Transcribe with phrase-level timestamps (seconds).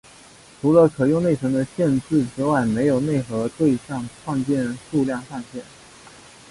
[0.59, 5.63] 除了可用内存的限制之外没有内核对象创建数量上限。